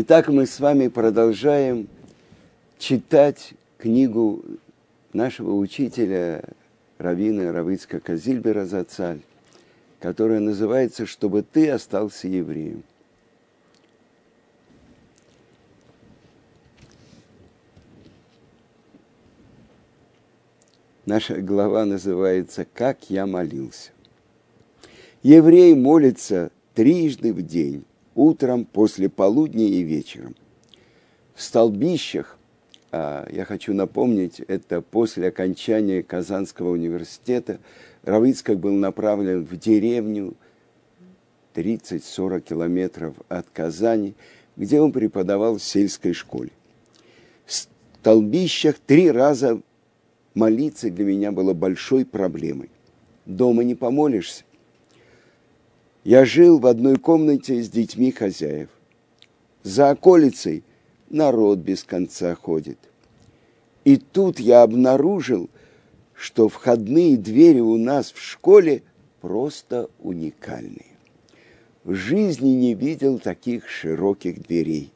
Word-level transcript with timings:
Итак, 0.00 0.28
мы 0.28 0.46
с 0.46 0.60
вами 0.60 0.86
продолжаем 0.86 1.88
читать 2.78 3.54
книгу 3.78 4.44
нашего 5.12 5.56
учителя 5.56 6.44
Равина 6.98 7.50
Равицка 7.50 7.98
Казильбера 7.98 8.64
Зацаль, 8.64 9.22
которая 9.98 10.38
называется 10.38 11.04
«Чтобы 11.04 11.42
ты 11.42 11.68
остался 11.68 12.28
евреем». 12.28 12.84
Наша 21.06 21.40
глава 21.40 21.84
называется 21.84 22.68
«Как 22.72 23.10
я 23.10 23.26
молился». 23.26 23.90
Еврей 25.24 25.74
молится 25.74 26.52
трижды 26.74 27.32
в 27.34 27.42
день, 27.42 27.84
утром, 28.18 28.64
после 28.64 29.08
полудня 29.08 29.64
и 29.64 29.82
вечером. 29.82 30.34
В 31.34 31.42
столбищах, 31.42 32.36
а, 32.90 33.28
я 33.30 33.44
хочу 33.44 33.72
напомнить, 33.72 34.40
это 34.40 34.82
после 34.82 35.28
окончания 35.28 36.02
Казанского 36.02 36.70
университета, 36.70 37.60
Равицкак 38.02 38.58
был 38.58 38.72
направлен 38.72 39.44
в 39.44 39.56
деревню 39.56 40.34
30-40 41.54 42.40
километров 42.40 43.14
от 43.28 43.46
Казани, 43.50 44.14
где 44.56 44.80
он 44.80 44.90
преподавал 44.90 45.58
в 45.58 45.62
сельской 45.62 46.12
школе. 46.12 46.50
В 47.46 47.52
столбищах 47.52 48.76
три 48.84 49.12
раза 49.12 49.60
молиться 50.34 50.90
для 50.90 51.04
меня 51.04 51.30
было 51.30 51.54
большой 51.54 52.04
проблемой. 52.04 52.70
Дома 53.26 53.62
не 53.62 53.76
помолишься. 53.76 54.44
Я 56.04 56.24
жил 56.24 56.58
в 56.58 56.66
одной 56.66 56.96
комнате 56.96 57.62
с 57.62 57.68
детьми 57.68 58.12
хозяев. 58.12 58.68
За 59.62 59.90
околицей 59.90 60.62
народ 61.10 61.58
без 61.58 61.82
конца 61.82 62.34
ходит. 62.34 62.78
И 63.84 63.96
тут 63.96 64.38
я 64.38 64.62
обнаружил, 64.62 65.50
что 66.14 66.48
входные 66.48 67.16
двери 67.16 67.60
у 67.60 67.76
нас 67.76 68.12
в 68.12 68.20
школе 68.20 68.82
просто 69.20 69.90
уникальные. 69.98 70.86
В 71.84 71.94
жизни 71.94 72.50
не 72.50 72.74
видел 72.74 73.18
таких 73.18 73.68
широких 73.68 74.46
дверей. 74.46 74.92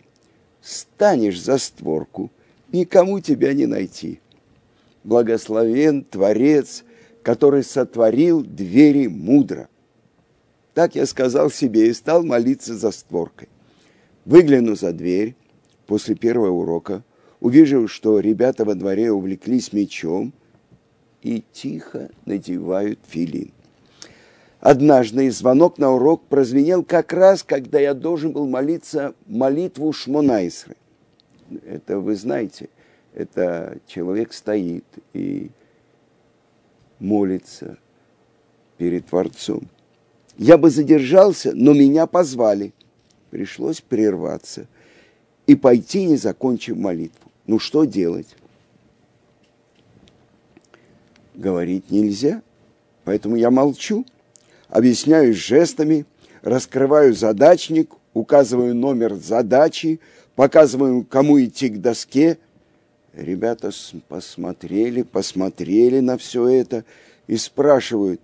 Станешь 0.60 1.40
за 1.42 1.58
створку, 1.58 2.30
никому 2.70 3.20
тебя 3.20 3.54
не 3.54 3.66
найти. 3.66 4.20
Благословен 5.04 6.04
Творец, 6.04 6.84
который 7.22 7.64
сотворил 7.64 8.42
двери 8.42 9.08
мудро. 9.08 9.68
Так 10.74 10.94
я 10.94 11.06
сказал 11.06 11.50
себе 11.50 11.88
и 11.88 11.92
стал 11.92 12.24
молиться 12.24 12.74
за 12.74 12.90
створкой. 12.90 13.48
Выгляну 14.24 14.74
за 14.74 14.92
дверь 14.92 15.36
после 15.86 16.14
первого 16.14 16.50
урока, 16.50 17.02
увижу, 17.40 17.88
что 17.88 18.20
ребята 18.20 18.64
во 18.64 18.74
дворе 18.74 19.10
увлеклись 19.10 19.72
мечом 19.72 20.32
и 21.22 21.44
тихо 21.52 22.10
надевают 22.24 23.00
филин. 23.06 23.52
Однажды 24.60 25.30
звонок 25.30 25.78
на 25.78 25.90
урок 25.90 26.22
прозвенел 26.28 26.84
как 26.84 27.12
раз, 27.12 27.42
когда 27.42 27.80
я 27.80 27.94
должен 27.94 28.32
был 28.32 28.46
молиться 28.46 29.14
молитву 29.26 29.92
Шмонайсры. 29.92 30.76
Это 31.66 31.98
вы 31.98 32.14
знаете, 32.14 32.68
это 33.12 33.78
человек 33.86 34.32
стоит 34.32 34.84
и 35.12 35.50
молится 37.00 37.76
перед 38.78 39.06
Творцом. 39.06 39.68
Я 40.38 40.56
бы 40.58 40.70
задержался, 40.70 41.52
но 41.54 41.72
меня 41.72 42.06
позвали. 42.06 42.72
Пришлось 43.30 43.80
прерваться 43.80 44.66
и 45.46 45.54
пойти, 45.54 46.04
не 46.04 46.16
закончив 46.16 46.76
молитву. 46.76 47.30
Ну 47.46 47.58
что 47.58 47.84
делать? 47.84 48.36
Говорить 51.34 51.90
нельзя, 51.90 52.42
поэтому 53.04 53.36
я 53.36 53.50
молчу, 53.50 54.04
объясняю 54.68 55.34
жестами, 55.34 56.04
раскрываю 56.42 57.14
задачник, 57.14 57.92
указываю 58.12 58.74
номер 58.74 59.14
задачи, 59.14 60.00
показываю, 60.34 61.04
кому 61.04 61.42
идти 61.42 61.70
к 61.70 61.80
доске. 61.80 62.38
Ребята 63.14 63.70
посмотрели, 64.08 65.02
посмотрели 65.02 66.00
на 66.00 66.18
все 66.18 66.48
это 66.48 66.84
и 67.26 67.36
спрашивают, 67.36 68.20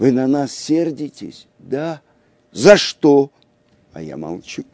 вы 0.00 0.12
на 0.12 0.26
нас 0.26 0.52
сердитесь? 0.52 1.46
Да. 1.58 2.00
За 2.52 2.78
что? 2.78 3.30
А 3.92 4.00
я 4.00 4.16
молчу. 4.16 4.64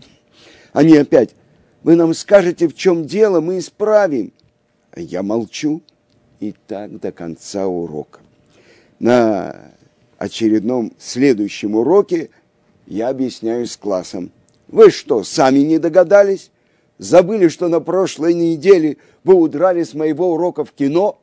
Они 0.73 0.97
опять, 0.97 1.35
вы 1.83 1.97
нам 1.97 2.15
скажете, 2.15 2.69
в 2.69 2.77
чем 2.77 3.07
дело, 3.07 3.41
мы 3.41 3.59
исправим. 3.59 4.33
А 4.93 5.01
я 5.01 5.25
молчу. 5.25 5.83
И 6.39 6.55
так 6.69 7.01
до 7.01 7.11
конца 7.11 7.67
урока. 7.67 8.21
На 9.01 9.73
очередном 10.17 10.93
следующем 10.97 11.75
уроке 11.75 12.31
я 12.87 13.09
объясняю 13.09 13.67
с 13.67 13.77
классом. 13.77 14.31
Вы 14.69 14.93
что, 14.93 15.25
сами 15.25 15.59
не 15.59 15.79
догадались? 15.79 16.53
Забыли, 16.99 17.49
что 17.49 17.67
на 17.67 17.81
прошлой 17.81 18.33
неделе 18.33 18.99
вы 19.25 19.35
удрали 19.35 19.83
с 19.83 19.93
моего 19.93 20.35
урока 20.35 20.65
в 20.65 20.71
кино? 20.71 21.19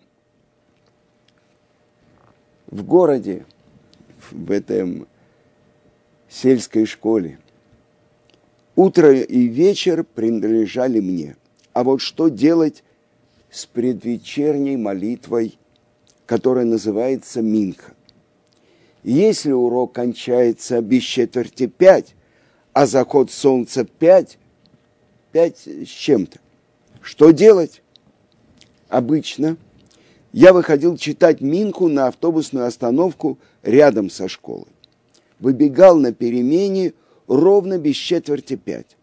В 2.68 2.84
городе 2.84 3.46
в 4.34 4.52
этом 4.52 5.08
сельской 6.28 6.86
школе. 6.86 7.40
Утро 8.76 9.14
и 9.14 9.48
вечер 9.48 10.04
принадлежали 10.04 11.00
мне. 11.00 11.36
А 11.74 11.84
вот 11.84 12.02
что 12.02 12.28
делать 12.28 12.84
с 13.52 13.66
предвечерней 13.66 14.76
молитвой, 14.76 15.58
которая 16.26 16.66
называется 16.66 17.42
Минха? 17.42 17.94
Если 19.04 19.52
урок 19.52 19.94
кончается 19.94 20.82
без 20.82 21.04
четверти 21.04 21.68
пять, 21.68 22.16
а 22.72 22.88
заход 22.88 23.32
солнца 23.32 23.86
пять, 23.86 24.38
пять 25.32 25.68
с 25.68 25.88
чем-то, 25.88 26.40
что 27.02 27.32
делать? 27.32 27.82
Обычно 28.88 29.58
я 30.34 30.52
выходил 30.52 30.98
читать 30.98 31.40
Минху 31.40 31.88
на 31.88 32.08
автобусную 32.08 32.68
остановку– 32.68 33.40
рядом 33.64 34.10
со 34.10 34.28
школой. 34.28 34.68
Выбегал 35.40 35.98
на 35.98 36.14
перемене 36.14 36.94
ровно 37.28 37.80
без 37.80 37.96
четверти 37.96 38.56
пять. 38.56 38.98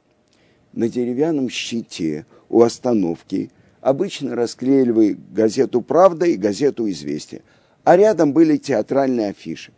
На 0.73 0.89
деревянном 0.89 1.49
щите 1.49 2.27
у 2.49 2.63
остановки 2.63 3.51
обычно 3.81 4.37
расклеивали 4.37 5.19
газету 5.33 5.81
«Правда» 5.83 6.27
и 6.27 6.37
газету 6.37 6.89
«Известия», 6.89 7.43
а 7.83 7.97
рядом 7.97 8.33
были 8.33 8.57
театральные 8.57 9.31
афиши. 9.31 9.73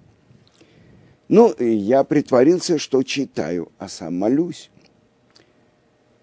Ну, 1.28 1.54
я 1.58 2.04
притворился, 2.04 2.78
что 2.78 3.02
читаю, 3.02 3.70
а 3.78 3.88
сам 3.88 4.18
молюсь. 4.18 4.70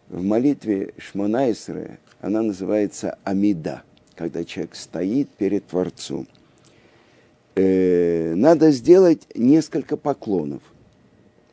В 0.08 0.22
молитве 0.22 0.94
Шмонайсре 0.98 2.00
она 2.20 2.42
называется 2.42 3.18
«Амида», 3.24 3.84
когда 4.20 4.44
человек 4.44 4.76
стоит 4.76 5.30
перед 5.30 5.66
Творцом– 5.66 6.28
э, 7.56 8.34
надо 8.36 8.72
сделать 8.72 9.26
несколько 9.34 9.96
поклонов. 9.96 10.62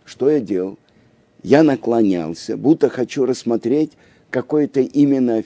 Что 0.04 0.28
я 0.28 0.41
делал? 0.41 0.77
Я 1.44 1.62
наклонялся, 1.62 2.56
будто 2.56 2.88
хочу 2.88 3.25
рассмотреть 3.25 3.93
какое-то 4.31 4.81
имя 4.81 5.21
на. 5.21 5.44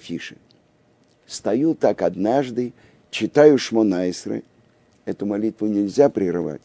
Стою 1.26 1.74
так 1.74 2.00
однажды, 2.00 2.72
читаю 3.10 3.58
Шмонайсры. 3.58 4.42
Эту 5.04 5.26
молитву 5.26 5.66
нельзя 5.66 6.08
прерывать. 6.08 6.62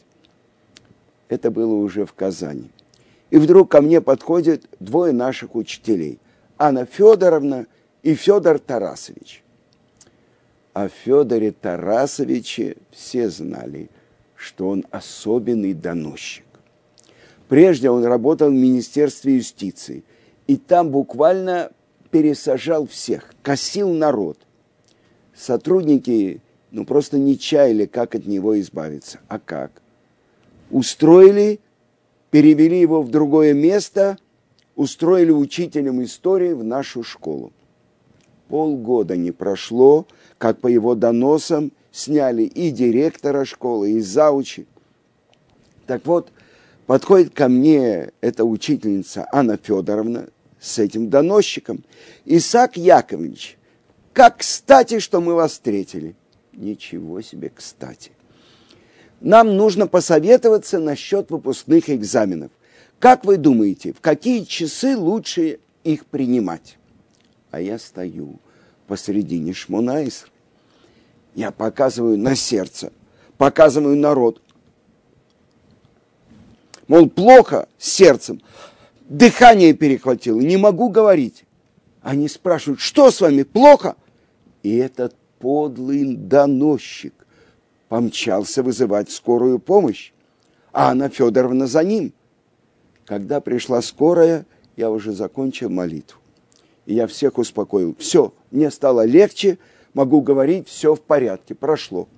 Это 1.28 1.50
было 1.50 1.74
уже 1.74 2.06
в 2.06 2.14
Казани. 2.14 2.70
И 3.28 3.36
вдруг 3.36 3.70
ко 3.70 3.82
мне 3.82 4.00
подходят 4.00 4.62
двое 4.80 5.12
наших 5.12 5.54
учителей. 5.54 6.18
Анна 6.56 6.86
Федоровна 6.86 7.66
и 8.02 8.14
Федор 8.14 8.58
Тарасович 8.58 9.42
о 10.76 10.88
Федоре 10.90 11.52
Тарасовиче 11.52 12.76
все 12.90 13.30
знали, 13.30 13.88
что 14.34 14.68
он 14.68 14.84
особенный 14.90 15.72
доносчик. 15.72 16.44
Прежде 17.48 17.88
он 17.88 18.04
работал 18.04 18.50
в 18.50 18.54
Министерстве 18.54 19.36
юстиции, 19.36 20.04
и 20.46 20.58
там 20.58 20.90
буквально 20.90 21.72
пересажал 22.10 22.86
всех, 22.86 23.32
косил 23.42 23.88
народ. 23.94 24.36
Сотрудники 25.34 26.42
ну, 26.70 26.84
просто 26.84 27.18
не 27.18 27.38
чаяли, 27.38 27.86
как 27.86 28.14
от 28.14 28.26
него 28.26 28.60
избавиться. 28.60 29.20
А 29.28 29.38
как? 29.38 29.80
Устроили, 30.70 31.58
перевели 32.30 32.78
его 32.78 33.00
в 33.00 33.10
другое 33.10 33.54
место, 33.54 34.18
устроили 34.74 35.30
учителем 35.30 36.04
истории 36.04 36.52
в 36.52 36.62
нашу 36.62 37.02
школу. 37.02 37.50
Полгода 38.48 39.16
не 39.16 39.32
прошло, 39.32 40.06
как 40.38 40.60
по 40.60 40.68
его 40.68 40.94
доносам 40.94 41.72
сняли 41.90 42.42
и 42.42 42.70
директора 42.70 43.44
школы, 43.44 43.92
и 43.92 44.00
заучи. 44.00 44.66
Так 45.86 46.06
вот, 46.06 46.30
подходит 46.86 47.34
ко 47.34 47.48
мне 47.48 48.12
эта 48.20 48.44
учительница 48.44 49.26
Анна 49.32 49.56
Федоровна, 49.56 50.28
с 50.60 50.78
этим 50.78 51.08
доносчиком. 51.08 51.84
Исаак 52.24 52.76
Яковлевич, 52.76 53.56
как 54.12 54.38
кстати, 54.38 54.98
что 54.98 55.20
мы 55.20 55.34
вас 55.34 55.52
встретили. 55.52 56.16
Ничего 56.52 57.20
себе 57.20 57.52
кстати. 57.54 58.12
Нам 59.20 59.56
нужно 59.56 59.86
посоветоваться 59.86 60.78
насчет 60.78 61.30
выпускных 61.30 61.90
экзаменов. 61.90 62.50
Как 62.98 63.24
вы 63.24 63.36
думаете, 63.36 63.92
в 63.92 64.00
какие 64.00 64.44
часы 64.44 64.96
лучше 64.96 65.58
их 65.84 66.06
принимать? 66.06 66.78
А 67.50 67.60
я 67.60 67.78
стою 67.78 68.38
посредине 68.86 69.52
Шмонайсра. 69.52 70.30
Я 71.34 71.50
показываю 71.50 72.18
на 72.18 72.34
сердце, 72.34 72.92
показываю 73.36 73.96
народ. 73.96 74.40
Мол, 76.88 77.10
плохо 77.10 77.68
с 77.78 77.90
сердцем, 77.90 78.40
дыхание 79.08 79.74
перехватило, 79.74 80.40
не 80.40 80.56
могу 80.56 80.88
говорить. 80.88 81.44
Они 82.00 82.28
спрашивают, 82.28 82.80
что 82.80 83.10
с 83.10 83.20
вами, 83.20 83.42
плохо? 83.42 83.96
И 84.62 84.76
этот 84.76 85.14
подлый 85.38 86.16
доносчик 86.16 87.12
помчался 87.88 88.62
вызывать 88.62 89.10
скорую 89.10 89.58
помощь, 89.58 90.12
а 90.72 90.90
Анна 90.90 91.08
Федоровна 91.08 91.66
за 91.66 91.84
ним. 91.84 92.12
Когда 93.04 93.40
пришла 93.40 93.82
скорая, 93.82 94.46
я 94.76 94.90
уже 94.90 95.12
закончил 95.12 95.70
молитву. 95.70 96.20
И 96.86 96.94
я 96.94 97.06
всех 97.06 97.38
успокоил. 97.38 97.94
Все, 97.98 98.32
мне 98.50 98.70
стало 98.70 99.04
легче, 99.04 99.58
могу 99.92 100.22
говорить, 100.22 100.68
все 100.68 100.94
в 100.94 101.00
порядке, 101.00 101.54
прошло. 101.54 102.08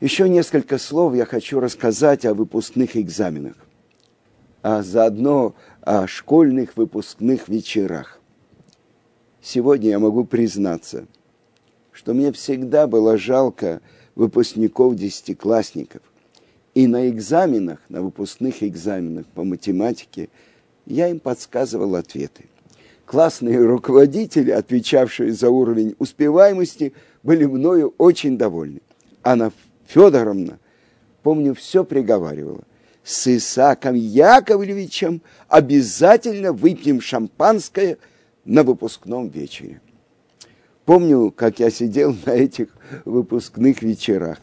Еще 0.00 0.28
несколько 0.28 0.78
слов 0.78 1.14
я 1.14 1.26
хочу 1.26 1.60
рассказать 1.60 2.24
о 2.24 2.32
выпускных 2.32 2.96
экзаменах, 2.96 3.56
а 4.62 4.82
заодно 4.82 5.54
о 5.82 6.06
школьных 6.06 6.76
выпускных 6.76 7.48
вечерах. 7.48 8.18
Сегодня 9.42 9.90
я 9.90 9.98
могу 9.98 10.24
признаться, 10.24 11.06
что 11.92 12.14
мне 12.14 12.32
всегда 12.32 12.86
было 12.86 13.18
жалко 13.18 13.82
выпускников-десятиклассников. 14.14 16.02
И 16.74 16.86
на 16.86 17.08
экзаменах, 17.10 17.80
на 17.88 18.00
выпускных 18.00 18.62
экзаменах 18.62 19.26
по 19.26 19.44
математике 19.44 20.28
я 20.86 21.08
им 21.08 21.20
подсказывал 21.20 21.96
ответы. 21.96 22.46
Классные 23.06 23.58
руководители, 23.64 24.50
отвечавшие 24.50 25.32
за 25.32 25.50
уровень 25.50 25.96
успеваемости, 25.98 26.92
были 27.22 27.44
мною 27.44 27.94
очень 27.98 28.38
довольны. 28.38 28.80
Анна 29.22 29.52
Федоровна, 29.86 30.58
помню, 31.22 31.54
все 31.54 31.84
приговаривала. 31.84 32.62
С 33.02 33.26
Исаком 33.26 33.94
Яковлевичем 33.94 35.22
обязательно 35.48 36.52
выпьем 36.52 37.00
шампанское 37.00 37.98
на 38.44 38.62
выпускном 38.62 39.28
вечере. 39.28 39.80
Помню, 40.84 41.30
как 41.30 41.58
я 41.60 41.70
сидел 41.70 42.14
на 42.26 42.30
этих 42.30 42.68
выпускных 43.04 43.82
вечерах. 43.82 44.38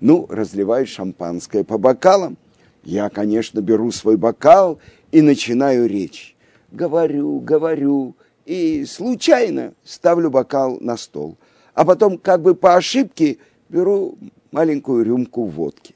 Ну, 0.00 0.26
разливаю 0.28 0.86
шампанское 0.86 1.64
по 1.64 1.78
бокалам. 1.78 2.36
Я, 2.84 3.08
конечно, 3.08 3.60
беру 3.60 3.90
свой 3.90 4.16
бокал 4.16 4.78
и 5.14 5.22
начинаю 5.22 5.86
речь. 5.86 6.34
Говорю, 6.72 7.38
говорю, 7.38 8.16
и 8.46 8.84
случайно 8.84 9.74
ставлю 9.84 10.28
бокал 10.28 10.80
на 10.80 10.96
стол. 10.96 11.36
А 11.72 11.84
потом, 11.84 12.18
как 12.18 12.42
бы 12.42 12.56
по 12.56 12.74
ошибке, 12.74 13.38
беру 13.68 14.18
маленькую 14.50 15.04
рюмку 15.04 15.44
водки. 15.44 15.94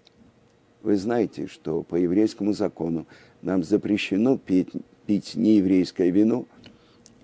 Вы 0.82 0.96
знаете, 0.96 1.48
что 1.48 1.82
по 1.82 1.96
еврейскому 1.96 2.52
закону 2.52 3.06
нам 3.42 3.64
запрещено 3.64 4.38
пить, 4.38 4.70
пить 5.06 5.34
нееврейское 5.34 6.10
вино, 6.10 6.46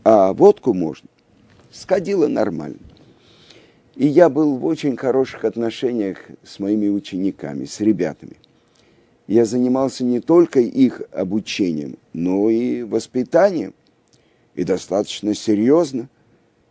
а 0.02 0.32
водку 0.32 0.74
можно. 0.74 1.08
Сходило 1.70 2.26
нормально. 2.26 2.80
И 3.94 4.08
я 4.08 4.28
был 4.28 4.56
в 4.56 4.66
очень 4.66 4.96
хороших 4.96 5.44
отношениях 5.44 6.18
с 6.42 6.58
моими 6.58 6.88
учениками, 6.88 7.66
с 7.66 7.78
ребятами. 7.78 8.36
Я 9.26 9.44
занимался 9.46 10.04
не 10.04 10.20
только 10.20 10.60
их 10.60 11.02
обучением, 11.12 11.96
но 12.12 12.50
и 12.50 12.82
воспитанием. 12.82 13.74
И 14.54 14.64
достаточно 14.64 15.34
серьезно. 15.34 16.08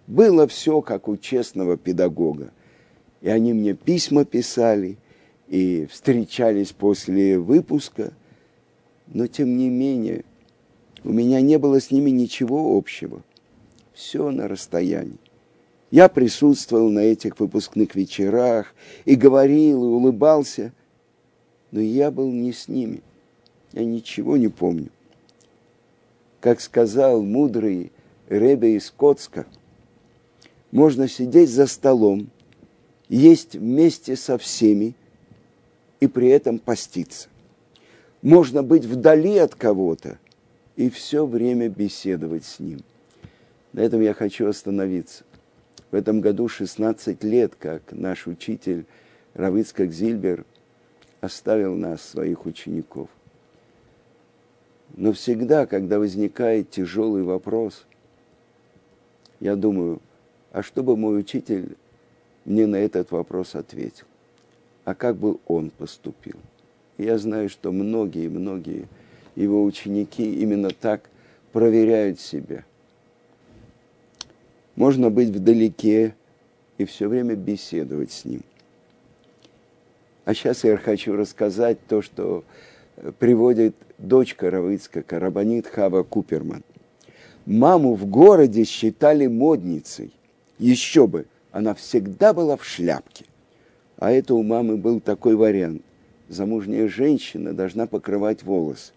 Было 0.06 0.48
все 0.48 0.82
как 0.82 1.08
у 1.08 1.18
честного 1.18 1.78
педагога. 1.78 2.52
И 3.22 3.30
они 3.30 3.54
мне 3.54 3.74
письма 3.74 4.26
писали, 4.26 4.98
и 5.48 5.88
встречались 5.92 6.72
после 6.72 7.40
выпуска. 7.40 8.14
Но 9.08 9.28
тем 9.28 9.58
не 9.58 9.70
менее, 9.70 10.24
у 11.04 11.12
меня 11.12 11.42
не 11.42 11.58
было 11.58 11.80
с 11.80 11.92
ними 11.92 12.10
ничего 12.10 12.78
общего. 12.78 13.24
Все 13.94 14.32
на 14.32 14.48
расстоянии. 14.48 15.18
Я 15.92 16.10
присутствовал 16.10 16.90
на 16.90 17.00
этих 17.00 17.40
выпускных 17.40 17.96
вечерах 17.96 18.74
и 19.06 19.16
говорил, 19.16 19.84
и 19.84 19.88
улыбался, 19.88 20.74
но 21.74 21.82
я 21.82 22.12
был 22.12 22.32
не 22.32 22.54
с 22.54 22.68
ними. 22.68 23.02
Я 23.74 23.84
ничего 23.84 24.38
не 24.38 24.48
помню. 24.48 24.90
Как 26.40 26.62
сказал 26.62 27.24
мудрый 27.24 27.92
Ребе 28.30 28.76
из 28.76 28.92
Коцка, 28.92 29.48
можно 30.70 31.08
сидеть 31.08 31.50
за 31.50 31.66
столом, 31.66 32.30
есть 33.10 33.56
вместе 33.56 34.16
со 34.16 34.38
всеми 34.38 34.94
и 36.00 36.06
при 36.06 36.28
этом 36.28 36.60
поститься. 36.60 37.28
Можно 38.22 38.62
быть 38.62 38.86
вдали 38.86 39.38
от 39.38 39.56
кого-то 39.56 40.20
и 40.76 40.92
все 40.92 41.26
время 41.26 41.70
беседовать 41.70 42.46
с 42.46 42.60
ним. 42.60 42.82
На 43.74 43.80
этом 43.80 44.00
я 44.02 44.14
хочу 44.14 44.48
остановиться. 44.48 45.24
В 45.90 45.96
этом 45.96 46.22
году 46.22 46.48
16 46.48 47.24
лет, 47.24 47.56
как 47.58 47.92
наш 47.92 48.28
учитель 48.28 48.86
Равыцкак 49.34 49.92
Зильбер 49.92 50.46
оставил 51.24 51.76
нас, 51.76 52.02
своих 52.02 52.46
учеников. 52.46 53.10
Но 54.96 55.14
всегда, 55.14 55.66
когда 55.66 56.00
возникает 56.00 56.70
тяжелый 56.70 57.24
вопрос, 57.24 57.86
я 59.40 59.56
думаю, 59.56 60.02
а 60.52 60.62
что 60.62 60.84
бы 60.84 60.96
мой 60.96 61.20
учитель 61.20 61.78
мне 62.46 62.68
на 62.68 62.76
этот 62.76 63.12
вопрос 63.12 63.56
ответил? 63.56 64.06
А 64.86 64.94
как 64.94 65.16
бы 65.16 65.38
он 65.48 65.70
поступил? 65.70 66.36
Я 66.98 67.18
знаю, 67.18 67.50
что 67.50 67.72
многие-многие 67.72 68.88
его 69.36 69.64
ученики 69.64 70.40
именно 70.42 70.70
так 70.70 71.10
проверяют 71.52 72.20
себя– 72.20 72.66
можно 74.76 75.10
быть 75.10 75.30
вдалеке 75.30 76.16
и 76.78 76.86
все 76.86 77.08
время 77.08 77.36
беседовать 77.36 78.12
с 78.12 78.26
ним. 78.26 78.42
А 80.26 80.34
сейчас 80.34 80.64
я 80.64 80.78
хочу 80.78 81.16
рассказать 81.16 81.78
то, 81.88 82.02
что 82.02 82.44
э, 82.98 83.12
приводит 83.18 83.76
дочка 83.98 84.50
Равыцка, 84.50 85.02
Карабанит 85.02 85.68
Хава 85.68 86.04
Куперман. 86.04 86.64
Маму 87.46 87.96
в 87.96 88.06
городе 88.06 88.64
считали 88.64 89.28
модницей. 89.28 90.14
Еще 90.60 91.08
бы, 91.08 91.26
она 91.52 91.74
всегда 91.74 92.34
была 92.34 92.56
в 92.56 92.64
шляпке. 92.64 93.26
А 93.98 94.12
это 94.12 94.34
у 94.34 94.44
мамы 94.44 94.78
был 94.78 95.02
такой 95.02 95.36
вариант. 95.36 95.82
Замужняя 96.30 96.88
женщина 96.88 97.54
должна 97.54 97.86
покрывать 97.86 98.44
волосы, 98.44 98.94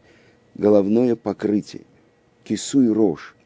головное 0.54 1.16
покрытие, 1.16 1.82
кису 2.44 2.82
и 2.82 2.88
рожь 2.88 3.36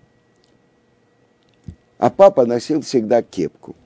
а 2.00 2.08
папа 2.08 2.46
носил 2.46 2.80
всегда 2.80 3.22
кепку 3.22 3.76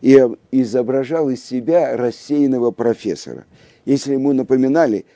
и 0.00 0.18
изображал 0.50 1.30
из 1.30 1.44
себя 1.44 1.96
рассеянного 1.96 2.70
профессора. 2.70 3.46
Если 3.84 4.12
ему 4.12 4.32
напоминали, 4.32 5.06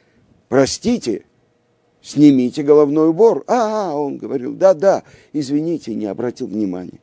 простите, 0.48 1.24
снимите 2.00 2.62
головной 2.62 3.10
убор. 3.10 3.44
А, 3.46 3.92
а 3.92 3.94
он 3.94 4.18
говорил, 4.18 4.54
да-да, 4.54 5.04
извините, 5.32 5.94
не 5.94 6.06
обратил 6.06 6.48
внимания. 6.48 7.00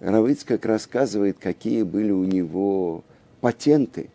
Равыцкак 0.00 0.64
рассказывает, 0.64 1.38
какие 1.38 1.82
были 1.82 2.12
у 2.12 2.24
него 2.24 3.02
патенты, 3.40 4.10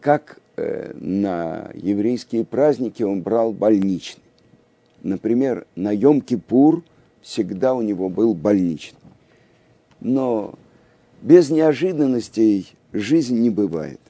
как 0.00 0.40
э, 0.56 0.92
на 0.94 1.70
еврейские 1.74 2.44
праздники 2.44 3.02
он 3.02 3.22
брал 3.22 3.52
больничный. 3.52 4.22
Например, 5.02 5.66
на 5.74 5.94
Йом-Кипур 5.94 6.82
всегда 7.22 7.74
у 7.74 7.82
него 7.82 8.08
был 8.08 8.34
больничный. 8.34 8.98
Но 10.00 10.54
без 11.22 11.50
неожиданностей 11.50 12.74
жизнь 12.92 13.38
не 13.38 13.50
бывает. 13.50 14.00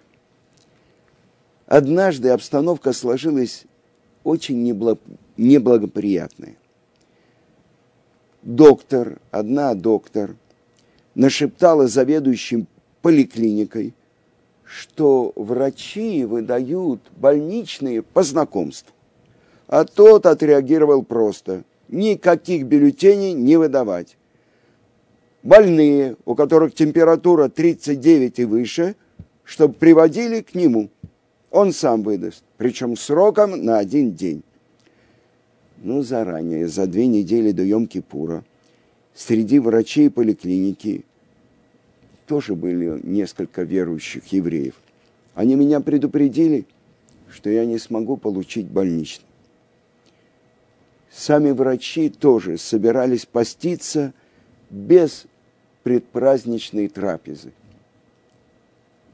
Однажды 1.67 2.31
обстановка 2.31 2.93
сложилась 2.93 3.65
очень 4.25 4.63
неблагоприятная. 5.37 6.57
Доктор, 8.43 9.21
одна 9.31 9.75
доктор, 9.75 10.35
нашептала 11.15 11.87
заведующим 11.87 12.67
поликлиникой, 13.03 13.95
что 14.65 15.33
врачи 15.37 16.25
выдают 16.25 17.01
больничные 17.17 18.03
по 18.03 18.23
знакомству. 18.23 18.95
А 19.67 19.85
тот 19.85 20.27
отреагировал 20.27 21.03
просто. 21.03 21.65
Никаких 21.91 22.67
бюллетеней 22.67 23.33
не 23.33 23.57
выдавать. 23.57 24.17
Больные, 25.43 26.17
у 26.25 26.37
которых 26.37 26.73
температура 26.73 27.49
39 27.49 28.39
и 28.39 28.45
выше, 28.45 28.95
чтобы 29.43 29.75
приводили 29.75 30.41
к 30.41 30.55
нему. 30.55 30.91
Он 31.51 31.73
сам 31.73 32.05
выдаст, 32.05 32.45
причем 32.59 32.97
сроком 32.97 33.65
на 33.65 33.79
один 33.79 34.13
день. 34.15 34.45
Ну, 35.79 36.03
заранее, 36.03 36.69
за 36.69 36.87
две 36.87 37.09
недели 37.09 37.51
до 37.51 37.65
Йом-Кипура, 37.65 38.45
среди 39.15 39.59
врачей 39.59 40.11
поликлиники 40.11 41.05
тоже 42.27 42.55
были 42.55 43.01
несколько 43.03 43.63
верующих 43.63 44.27
евреев. 44.29 44.75
Они 45.35 45.57
меня 45.57 45.81
предупредили, 45.81 46.67
что 47.29 47.51
я 47.51 47.65
не 47.65 47.79
смогу 47.79 48.17
получить 48.17 48.67
больничный. 48.67 49.30
Сами 51.11 51.51
врачи 51.51 52.09
тоже 52.09 52.57
собирались 52.57 53.27
поститься 53.27 54.13
без 54.71 55.27
предпраздничной 55.83 56.89
трапезы. 56.89 57.53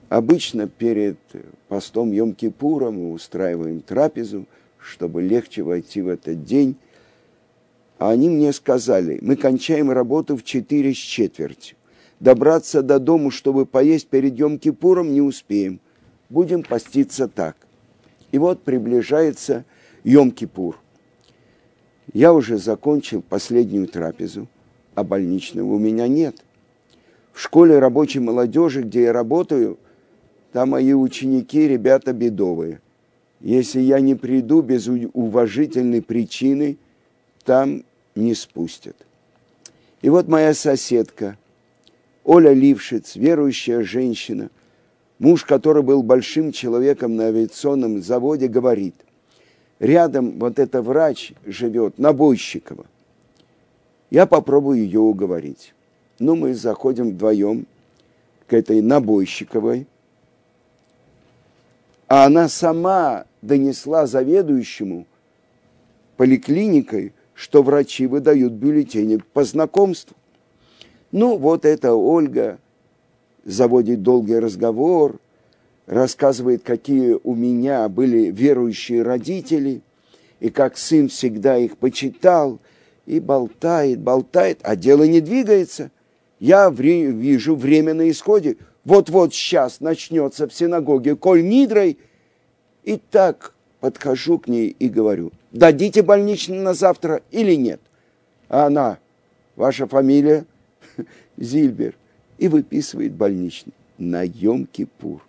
Обычно 0.09 0.69
перед 0.69 1.19
постом 1.69 2.13
Йом-Кипура 2.13 2.91
мы 2.91 3.13
устраиваем 3.13 3.81
трапезу, 3.81 4.47
чтобы 4.79 5.23
легче 5.23 5.63
войти 5.63 6.03
в 6.03 6.09
этот 6.09 6.45
день. 6.45 6.77
А 7.99 8.11
они 8.11 8.29
мне 8.29 8.53
сказали, 8.53 9.19
мы 9.23 9.37
кончаем 9.37 9.91
работу 9.91 10.37
в 10.37 10.45
четыре 10.45 10.93
с 10.93 10.99
четвертью 10.99 11.77
добраться 12.21 12.83
до 12.83 12.99
дому, 12.99 13.31
чтобы 13.31 13.67
поесть 13.67 14.09
перед 14.09 14.39
Йом-Кипуром, 14.39 15.09
не 15.09 15.21
успеем. 15.21 15.81
Будем 16.29 16.63
поститься 16.63 17.29
так. 17.29 17.57
И 18.33 18.39
вот 18.39 18.63
приближается 18.63 19.65
Йом-Кипур. 20.05 20.77
Я 22.13 22.33
уже 22.33 22.59
закончил 22.59 23.23
последнюю 23.23 23.89
трапезу, 23.89 24.49
а 24.95 25.05
больничного 25.05 25.75
у 25.75 25.79
меня 25.79 26.09
нет. 26.09 26.37
В 27.33 27.41
школе 27.41 27.79
рабочей 27.79 28.21
молодежи, 28.21 28.83
где 28.83 29.03
я 29.05 29.13
работаю, 29.13 29.79
там 30.53 30.71
мои 30.71 30.93
ученики, 30.93 31.69
ребята 31.69 32.13
бедовые. 32.13 32.81
Если 33.41 33.81
я 33.81 34.01
не 34.01 34.15
приду 34.15 34.63
без 34.63 34.89
уважительной 34.89 36.01
причины, 36.01 36.79
там 37.45 37.85
не 38.15 38.35
спустят. 38.35 38.97
И 40.01 40.09
вот 40.09 40.29
моя 40.29 40.55
соседка– 40.55 41.37
Оля 42.27 42.53
Лившиц, 42.53 43.15
верующая 43.15 43.83
женщина, 43.83 44.51
муж 45.21 45.45
который 45.45 45.85
был 45.85 46.03
большим 46.03 46.51
человеком 46.51 47.15
на 47.15 47.27
авиационном 47.27 48.03
заводе, 48.03 48.49
говорит, 48.49 48.97
рядом 49.79 50.39
вот 50.39 50.59
эта 50.59 50.83
врач 50.83 51.33
живет, 51.45 51.99
Набойщикова. 51.99 52.87
Я 54.11 54.27
попробую 54.27 54.79
ее 54.79 55.01
уговорить. 55.01 55.75
Ну, 56.19 56.35
мы 56.37 56.55
заходим 56.55 57.11
вдвоем 57.11 57.67
к 58.47 58.53
этой 58.53 58.81
Набойщиковой, 58.81 59.87
а 62.09 62.27
она 62.27 62.49
сама 62.49 63.27
донесла 63.43 64.07
заведующему 64.07 65.07
поликлиникой, 66.17 67.13
что 67.35 67.63
врачи 67.63 68.07
выдают 68.07 68.53
бюллетени 68.53 69.21
по 69.33 69.45
знакомству. 69.45 70.17
Ну, 71.11 71.37
вот 71.37 71.65
это 71.65 71.95
Ольга 71.95 72.59
заводит 73.45 74.03
долгий 74.03 74.39
разговор, 74.39 75.19
рассказывает, 75.87 76.63
какие 76.63 77.19
у 77.23 77.35
меня 77.35 77.89
были 77.89 78.31
верующие 78.31 79.03
родители, 79.03 79.83
и 80.41 80.51
как 80.51 80.77
сын 80.77 81.09
всегда 81.09 81.57
их 81.57 81.79
почитал, 81.79 82.61
и 83.07 83.21
болтает, 83.21 84.01
болтает, 84.01 84.59
а 84.63 84.77
дело 84.77 85.05
не 85.05 85.21
двигается. 85.21 85.91
Я 86.39 86.69
вижу 86.71 87.55
время 87.55 87.95
на 87.95 88.11
исходе. 88.11 88.57
Вот-вот 88.85 89.33
сейчас 89.33 89.81
начнется 89.81 90.49
в 90.49 90.53
синагоге 90.53 91.17
Коль 91.17 91.43
Нидрой. 91.43 91.99
И 92.85 93.01
так 93.11 93.55
подхожу 93.81 94.39
к 94.39 94.49
ней 94.49 94.75
и 94.79 94.89
говорю, 94.89 95.33
дадите 95.53 96.03
больничный 96.03 96.59
на 96.59 96.75
завтра 96.75 97.23
или 97.31 97.55
нет? 97.55 97.81
А 98.49 98.67
она, 98.67 98.99
ваша 99.55 99.87
фамилия? 99.87 100.45
Зильбер, 101.37 101.95
и 102.39 102.49
выписывает 102.49 103.13
больничный 103.13 103.73
на 103.99 104.25
Йом-Кипур. 104.25 105.21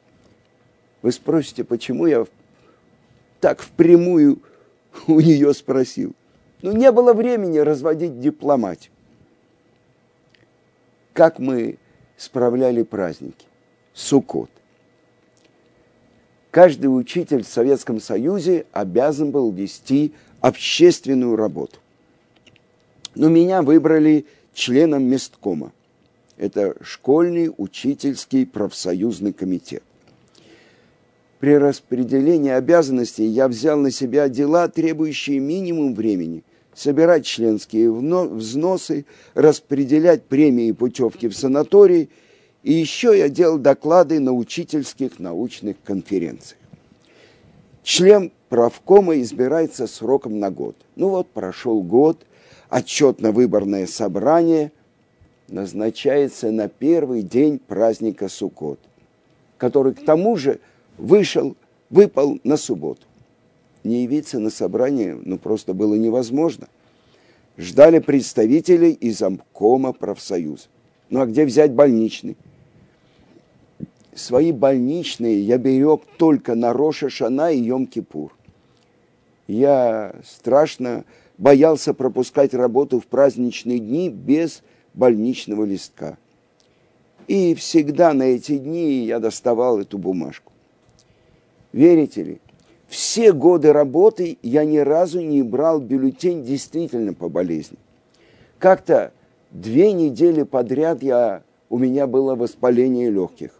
Вы 1.07 1.13
спросите, 1.13 1.63
почему 1.63 2.05
я 2.05 2.27
так 3.39 3.61
впрямую 3.61 4.41
у 5.07 5.21
нее 5.21 5.53
спросил? 5.53 6.13
Ну, 6.61 6.73
не 6.73 6.91
было 6.91 7.13
времени 7.13 7.59
разводить 7.59 8.19
дипломатию. 8.19 8.91
Как 11.13 11.39
мы 11.39 11.77
справляли 12.17 12.83
праздники? 12.83 13.45
Суккот. 13.93 14.49
Каждый 16.51 16.87
учитель 16.87 17.43
в 17.43 17.47
Советском 17.47 18.01
Союзе 18.01 18.65
обязан 18.73 19.31
был 19.31 19.49
вести 19.49 20.13
общественную 20.41 21.37
работу. 21.37 21.77
Но 23.15 23.29
меня 23.29 23.61
выбрали 23.61 24.25
членом 24.53 25.03
месткома. 25.03 25.71
Это 26.35 26.75
школьный 26.81 27.49
учительский 27.57 28.45
профсоюзный 28.45 29.31
комитет. 29.31 29.83
При 31.39 31.57
распределении 31.57 32.51
обязанностей 32.51 33.25
я 33.25 33.47
взял 33.47 33.77
на 33.77 33.91
себя 33.91 34.27
дела, 34.29 34.67
требующие 34.67 35.39
минимум 35.39 35.93
времени. 35.93 36.43
Собирать 36.73 37.25
членские 37.25 37.91
взносы, 37.91 39.05
распределять 39.33 40.23
премии 40.23 40.67
и 40.67 40.73
путевки 40.73 41.27
в 41.27 41.35
санатории. 41.35 42.09
И 42.63 42.73
еще 42.73 43.17
я 43.17 43.29
делал 43.29 43.57
доклады 43.57 44.19
на 44.19 44.33
учительских 44.33 45.19
научных 45.19 45.77
конференциях. 45.83 46.59
Член 47.83 48.31
правкома 48.49 49.19
избирается 49.21 49.87
сроком 49.87 50.39
на 50.39 50.51
год. 50.51 50.75
Ну 50.95 51.09
вот, 51.09 51.27
прошел 51.27 51.81
год– 51.81 52.25
отчетно-выборное 52.69 53.87
собрание 53.87 54.71
назначается 55.47 56.51
на 56.51 56.67
первый 56.67 57.21
день 57.21 57.59
праздника 57.59 58.27
Суккот, 58.27 58.79
который 59.57 59.93
к 59.93 60.03
тому 60.03 60.35
же 60.35 60.59
вышел, 60.97 61.55
выпал 61.89 62.39
на 62.43 62.57
субботу. 62.57 63.01
Не 63.83 64.03
явиться 64.03 64.39
на 64.39 64.49
собрание 64.49 65.17
ну, 65.23 65.37
просто 65.37 65.73
было 65.73 65.95
невозможно. 65.95 66.67
Ждали 67.57 67.99
представителей 67.99 68.91
из 68.91 69.21
Амкома 69.21 69.93
профсоюза. 69.93 70.67
Ну 71.09 71.21
а 71.21 71.25
где 71.25 71.45
взять 71.45 71.71
больничный? 71.71 72.37
Свои 74.13 74.51
больничные 74.51 75.41
я 75.41 75.57
берег 75.57 76.01
только 76.17 76.55
на 76.55 76.73
Роша 76.73 77.09
Шана 77.09 77.51
и 77.51 77.61
Йом-Кипур. 77.61 78.31
Я 79.47 80.15
страшно 80.25 81.05
боялся 81.37 81.93
пропускать 81.93 82.53
работу 82.53 82.99
в 82.99 83.07
праздничные 83.07 83.79
дни 83.79 84.09
без 84.09 84.63
больничного 84.93 85.63
листка. 85.63 86.17
И 87.27 87.55
всегда 87.55 88.13
на 88.13 88.23
эти 88.23 88.57
дни 88.57 89.05
я 89.05 89.19
доставал 89.19 89.79
эту 89.79 89.97
бумажку. 89.97 90.51
Верите 91.73 92.23
ли, 92.23 92.41
все 92.87 93.33
годы 93.33 93.73
работы 93.73 94.37
я 94.41 94.63
ни 94.65 94.77
разу 94.77 95.21
не 95.21 95.41
брал 95.41 95.79
бюллетень 95.79 96.43
действительно 96.43 97.13
по 97.13 97.29
болезни. 97.29 97.77
Как-то 98.59 99.11
две 99.51 99.91
недели 99.91 100.43
подряд 100.43 101.03
я, 101.03 101.43
у 101.69 101.77
меня 101.77 102.07
было 102.07 102.35
воспаление 102.35 103.09
легких 103.09 103.51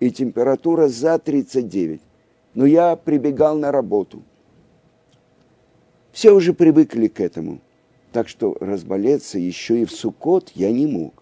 и 0.00 0.10
температура 0.10 0.88
за 0.88 1.18
39. 1.18 2.00
Но 2.54 2.66
я 2.66 2.96
прибегал 2.96 3.56
на 3.56 3.70
работу– 3.70 4.22
все 6.12 6.34
уже 6.34 6.54
привыкли 6.54 7.06
к 7.06 7.20
этому. 7.20 7.60
Так 8.12 8.28
что 8.28 8.56
разболеться 8.60 9.38
еще 9.38 9.82
и 9.82 9.84
в 9.84 9.92
Суккот 9.92 10.50
я 10.54 10.72
не 10.72 10.86
мог. 10.86 11.19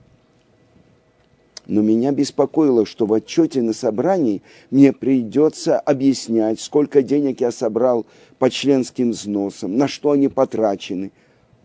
Но 1.69 1.83
меня 1.83 2.13
беспокоило, 2.13 2.87
что 2.87 3.05
в 3.05 3.13
отчете 3.13 3.61
на 3.61 3.75
собрании 3.75 4.43
мне 4.71 4.95
придется 4.95 5.79
объяснять, 5.79 6.61
сколько 6.61 7.03
денег 7.03 7.43
я 7.43 7.53
собрал 7.53 8.07
по 8.39 8.49
членским 8.49 9.11
взносам, 9.11 9.77
на 9.77 9.87
что 9.87 10.13
они 10.13 10.29
потрачены. 10.29 11.13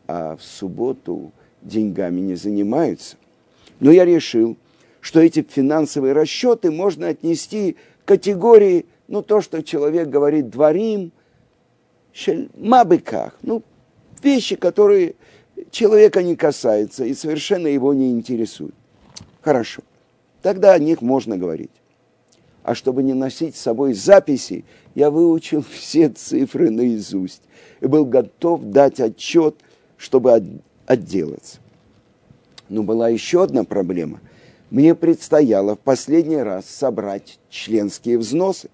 А 0.05 0.35
в 0.35 0.43
субботу 0.43 1.31
деньгами 1.61 2.19
не 2.19 2.35
занимаются. 2.35 3.15
Но 3.79 3.91
я 3.91 4.03
решил, 4.03 4.57
что 4.99 5.21
эти 5.21 5.41
финансовые 5.41 6.11
расчеты 6.13 6.69
можно 6.69 7.07
отнести 7.07 7.77
к 8.03 8.09
категории, 8.09 8.85
ну, 9.07 9.21
то, 9.21 9.39
что 9.39 9.63
человек 9.63 10.09
говорит 10.09 10.49
«дворим», 10.49 11.13
мабыках, 12.57 13.37
ну, 13.41 13.63
вещи, 14.21 14.57
которые 14.57 15.15
человека 15.71 16.21
не 16.21 16.35
касаются 16.35 17.05
и 17.05 17.13
совершенно 17.13 17.67
его 17.67 17.93
не 17.93 18.11
интересуют. 18.11 18.75
Хорошо, 19.41 19.81
тогда 20.43 20.73
о 20.73 20.79
них 20.79 21.01
можно 21.01 21.37
говорить. 21.37 21.71
а 22.61 22.75
чтобы 22.75 23.03
не 23.03 23.13
носить 23.13 23.57
с 23.57 23.61
собой 23.61 23.93
записи, 23.93 24.63
я 24.95 25.09
выучил 25.09 25.65
все 25.69 26.09
цифры 26.09 26.69
наизусть 26.69 27.41
и 27.81 27.87
был 27.87 28.05
готов 28.05 28.61
дать 28.63 28.99
отчет, 29.01 29.55
чтобы 29.97 30.61
отделаться. 30.85 31.57
Но 32.69 32.83
была 32.83 33.09
еще 33.09 33.43
одна 33.43 33.63
проблема. 33.65 34.21
Мне 34.69 34.95
предстояло 34.95 35.75
в 35.75 35.79
последний 35.79 36.37
раз 36.37 36.65
собрать 36.65 37.37
членские 37.49 38.17
взносы. 38.17 38.69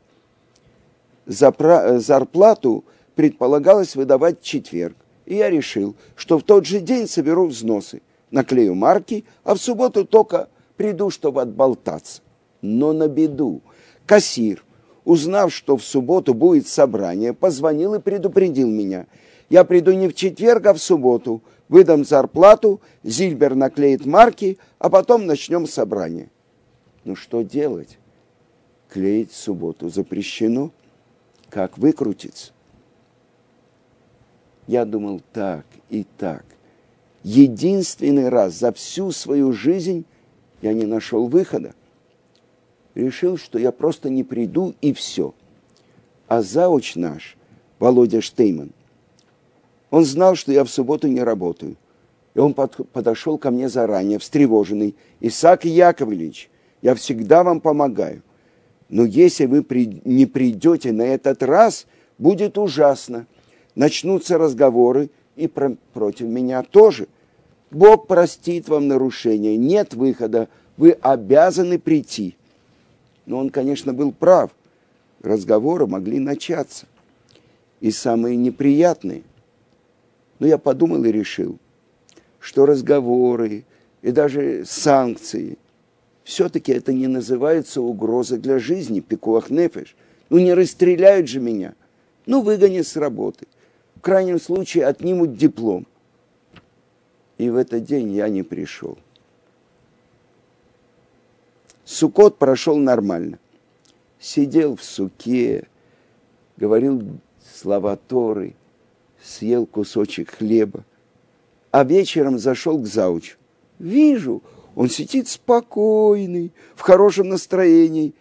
Зарплату 1.25 2.85
предполагалось 3.15 3.95
выдавать 3.95 4.39
в 4.39 4.43
четверг, 4.43 4.95
и 5.25 5.35
я 5.35 5.49
решил, 5.49 5.95
что 6.15 6.37
в 6.37 6.43
тот 6.43 6.65
же 6.65 6.79
день 6.79 7.07
соберу 7.07 7.47
взносы, 7.47 8.01
наклею 8.29 8.75
марки, 8.75 9.25
а 9.43 9.55
в 9.55 9.57
субботу 9.57 10.05
только 10.05 10.47
приду, 10.79 11.09
чтобы 11.09 11.41
отболтаться. 11.41 12.21
Но 12.61 12.93
на 12.93 13.09
беду 13.09 13.61
кассир, 14.05 14.63
узнав, 15.03 15.53
что 15.53 15.75
в 15.75 15.83
субботу 15.83 16.33
будет 16.33 16.69
собрание, 16.69 17.33
позвонил 17.33 17.95
и 17.95 17.99
предупредил 17.99 18.69
меня. 18.69 19.05
Я 19.49 19.65
приду 19.65 19.91
не 19.91 20.07
в 20.07 20.13
четверг, 20.13 20.67
а 20.67 20.73
в 20.73 20.79
субботу, 20.79 21.43
выдам 21.67 22.05
зарплату, 22.05 22.79
Зильбер 23.03 23.55
наклеит 23.55 24.05
марки, 24.05 24.57
а 24.77 24.89
потом 24.89 25.25
начнем 25.25 25.67
собрание. 25.67 26.29
Ну 27.03 27.17
что 27.17 27.41
делать? 27.41 27.97
Клеить 28.87 29.33
в 29.33 29.35
субботу 29.35 29.89
запрещено. 29.89 30.71
Как 31.49 31.77
выкрутиться? 31.77 32.53
Я 34.65 34.85
думал 34.85 35.21
так 35.33 35.65
и 35.89 36.05
так. 36.17 36.45
Единственный 37.23 38.29
раз 38.29 38.53
за 38.53 38.71
всю 38.71 39.11
свою 39.11 39.51
жизнь 39.51 40.05
я 40.61 40.73
не 40.73 40.85
нашел 40.85 41.27
выхода. 41.27 41.73
Решил, 42.95 43.37
что 43.37 43.59
я 43.59 43.71
просто 43.71 44.09
не 44.09 44.23
приду 44.23 44.73
и 44.81 44.93
все. 44.93 45.33
А 46.27 46.41
зауч 46.41 46.95
наш, 46.95 47.37
Володя 47.79 48.21
Штейман, 48.21 48.71
он 49.89 50.05
знал, 50.05 50.35
что 50.35 50.51
я 50.51 50.63
в 50.63 50.69
субботу 50.69 51.07
не 51.07 51.21
работаю. 51.21 51.75
И 52.35 52.39
он 52.39 52.53
под, 52.53 52.89
подошел 52.91 53.37
ко 53.37 53.51
мне 53.51 53.69
заранее, 53.69 54.19
встревоженный. 54.19 54.95
«Исаак 55.19 55.65
Яковлевич, 55.65 56.49
я 56.81 56.93
всегда 56.95 57.43
вам 57.43 57.59
помогаю. 57.59 58.21
Но 58.87 59.03
если 59.03 59.45
вы 59.45 59.63
при, 59.63 60.01
не 60.05 60.25
придете 60.25 60.91
на 60.91 61.03
этот 61.03 61.43
раз, 61.43 61.87
будет 62.17 62.57
ужасно. 62.57 63.25
Начнутся 63.75 64.37
разговоры, 64.37 65.09
и 65.35 65.47
про, 65.47 65.75
против 65.93 66.27
меня 66.27 66.63
тоже. 66.63 67.07
Бог 67.71 68.07
простит 68.07 68.67
вам 68.67 68.87
нарушение, 68.87 69.57
нет 69.57 69.93
выхода, 69.93 70.49
вы 70.77 70.91
обязаны 70.91 71.79
прийти». 71.79 72.35
Но 73.25 73.37
он, 73.37 73.49
конечно, 73.49 73.93
был 73.93 74.11
прав. 74.11 74.51
Разговоры 75.21 75.85
могли 75.85 76.19
начаться. 76.19 76.87
И 77.79 77.91
самые 77.91 78.35
неприятные– 78.35 79.23
но 80.39 80.47
я 80.47 80.57
подумал 80.57 81.03
и 81.03 81.11
решил, 81.11 81.57
что 82.39 82.65
разговоры 82.65 83.65
и 84.01 84.11
даже 84.11 84.63
санкции, 84.65 85.57
все-таки 86.23 86.71
это 86.71 86.93
не 86.93 87.07
называется 87.07 87.81
угрозой 87.81 88.39
для 88.39 88.59
жизни, 88.59 89.01
пикуах 89.01 89.49
нефеш. 89.49 89.95
Ну 90.29 90.37
не 90.39 90.53
расстреляют 90.53 91.27
же 91.27 91.39
меня. 91.39 91.73
Ну 92.25 92.41
выгонят 92.41 92.87
с 92.87 92.95
работы. 92.95 93.47
В 93.95 94.01
крайнем 94.01 94.39
случае 94.39 94.85
отнимут 94.85 95.35
диплом. 95.35 95.85
И 97.39 97.49
в 97.49 97.55
этот 97.55 97.85
день 97.85 98.11
я 98.11 98.27
не 98.27 98.43
пришел. 98.43 98.97
Сукот 101.85 102.37
прошел 102.37 102.75
нормально. 102.75 103.39
Сидел 104.19 104.75
в 104.75 104.83
суке, 104.83 105.65
говорил 106.57 107.01
слова 107.55 107.95
Торы, 107.95 108.55
съел 109.23 109.65
кусочек 109.65 110.31
хлеба, 110.31 110.83
а 111.71 111.85
вечером 111.85 112.37
зашел 112.37 112.77
к 112.77 112.85
заучу. 112.85 113.37
Вижу, 113.79 114.43
он 114.75 114.89
сидит 114.89 115.29
спокойный, 115.29 116.51
в 116.75 116.81
хорошем 116.81 117.29
настроении 117.29 118.13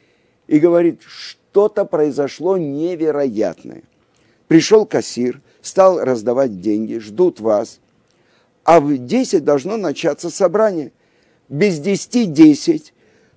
и 0.46 0.61
говорит, 0.61 1.02
что-то 1.02 1.85
произошло 1.85 2.57
невероятное. 2.57 3.83
Пришел 4.46 4.87
кассир, 4.87 5.40
стал 5.61 5.98
раздавать 5.98 6.61
деньги, 6.61 6.98
ждут 6.98 7.40
вас, 7.40 7.81
а 8.68 8.81
в 8.81 8.98
10 8.98 9.44
должно 9.44 9.78
начаться 9.78 10.28
собрание. 10.28 10.92
Без 11.48 11.81
10-10 11.81 12.92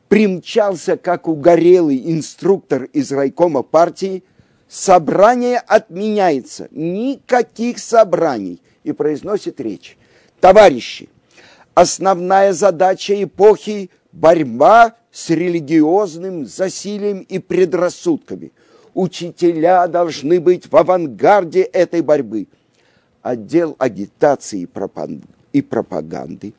примчался, 0.09 0.97
как 0.97 1.29
угорелый 1.29 2.11
инструктор 2.11 2.83
из 2.91 3.13
райкома 3.13 3.63
партии, 3.63 4.25
собрание 4.67 5.59
отменяется, 5.59 6.67
никаких 6.71 7.79
собраний. 7.79 8.61
И 8.83 8.91
произносит 8.91 9.61
речь. 9.61 9.97
Товарищи, 10.41 11.07
основная 11.75 12.51
задача 12.51 13.23
эпохи– 13.23 13.89
борьба 14.11 14.95
с 15.13 15.29
религиозным 15.29 16.45
засилием 16.45 17.19
и 17.19 17.39
предрассудками. 17.39 18.51
Учителя 18.93 19.87
должны 19.87 20.41
быть 20.41 20.69
в 20.69 20.75
авангарде 20.75 21.61
этой 21.61 22.01
борьбы. 22.01 22.47
Отдел 23.21 23.75
агитации 23.79 24.67
и 25.53 25.61
пропаганды, 25.61 26.53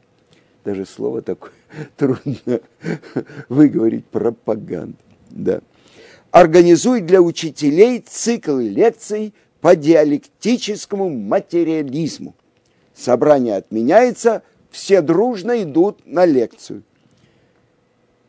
даже 0.65 0.87
слово 0.87 1.23
такое 1.23 1.53
трудно 1.97 2.61
выговорить, 3.49 4.05
пропаганда, 4.07 4.97
да– 5.31 5.61
организует 6.33 7.07
для 7.07 7.23
учителей 7.23 8.01
цикл 8.01 8.57
лекций 8.57 9.35
по 9.61 9.77
диалектическому 9.77 11.09
материализму. 11.09 12.35
Собрание 12.95 13.57
отменяется, 13.57 14.43
все 14.71 15.03
дружно 15.03 15.63
идут 15.63 16.01
на 16.07 16.25
лекцию. 16.25 16.83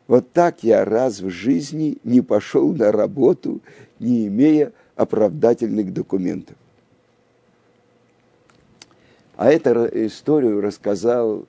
Вот 0.06 0.30
так 0.32 0.62
я 0.62 0.84
раз 0.84 1.20
в 1.20 1.30
жизни 1.30 1.96
не 2.04 2.20
пошел 2.20 2.72
на 2.74 2.92
работу, 2.92 3.62
не 3.98 4.28
имея 4.28 4.72
оправдательных 4.96 5.92
документов. 5.92 6.56
А 9.36 9.50
эту 9.50 9.86
историю 10.06 10.60
рассказал 10.60 11.46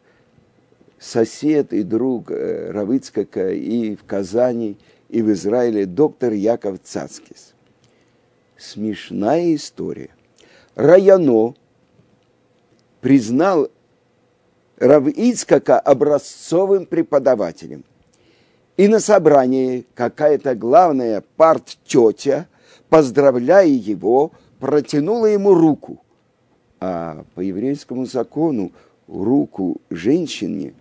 сосед 0.99 1.73
и 1.73 1.83
друг 1.83 2.31
э, 2.31 2.71
Равыцкака 2.71 3.51
и 3.51 3.95
в 3.95 4.03
Казани– 4.05 4.77
и 5.09 5.21
в 5.21 5.31
Израиле 5.31 5.85
доктор 5.85 6.33
Яков 6.33 6.79
Цацкис. 6.83 7.53
Смешная 8.57 9.55
история. 9.55 10.09
Раяно 10.75 11.55
признал 13.01 13.69
Рав 14.77 15.07
Ицкака 15.07 15.79
образцовым 15.79 16.85
преподавателем. 16.85 17.83
И 18.77 18.87
на 18.87 18.99
собрании 18.99 19.85
какая-то 19.93 20.53
главная 20.53 21.23
парт-тетя, 21.37 22.47
поздравляя 22.89 23.67
его, 23.67 24.31
протянула 24.59 25.27
ему 25.27 25.53
руку. 25.53 26.01
А 26.79 27.25
по 27.35 27.41
еврейскому 27.41 28.05
закону 28.05 28.71
руку 29.07 29.81
женщине 29.89 30.73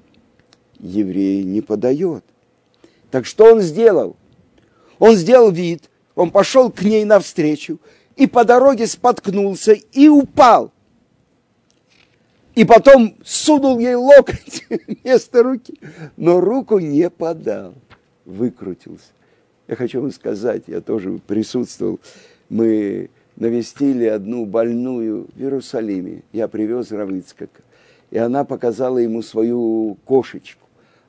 еврей 0.78 1.44
не 1.44 1.60
подает. 1.60 2.24
Так 3.10 3.26
что 3.26 3.52
он 3.52 3.60
сделал? 3.60 4.16
Он 4.98 5.16
сделал 5.16 5.50
вид, 5.50 5.88
он 6.14 6.30
пошел 6.30 6.70
к 6.70 6.82
ней 6.82 7.04
навстречу 7.04 7.78
и 8.16 8.26
по 8.26 8.44
дороге 8.44 8.86
споткнулся 8.86 9.72
и 9.72 10.08
упал. 10.08 10.72
И 12.54 12.64
потом 12.64 13.16
сунул 13.24 13.78
ей 13.80 13.96
локоть 13.96 14.66
вместо 14.86 15.42
руки, 15.42 15.78
но 16.16 16.40
руку 16.40 16.78
не 16.78 17.10
подал, 17.10 17.74
выкрутился. 18.24 19.06
Я 19.66 19.76
хочу 19.76 20.00
вам 20.00 20.12
сказать, 20.12 20.64
я 20.66 20.80
тоже 20.80 21.20
присутствовал, 21.26 21.98
мы 22.48 23.10
навестили 23.36 24.06
одну 24.06 24.46
больную 24.46 25.28
в 25.34 25.40
Иерусалиме. 25.40 26.22
Я 26.32 26.48
привез 26.48 26.90
Равыцкака. 26.92 27.62
И 28.10 28.18
она 28.18 28.44
показала 28.44 28.98
ему 28.98 29.22
свою 29.22 29.96
кошечку. 30.04 30.60